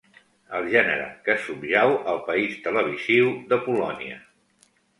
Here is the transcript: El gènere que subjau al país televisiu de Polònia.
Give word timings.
El 0.59 0.69
gènere 0.75 1.03
que 1.27 1.35
subjau 1.43 1.93
al 2.15 2.19
país 2.31 2.57
televisiu 2.65 3.31
de 3.55 3.63
Polònia. 3.69 4.21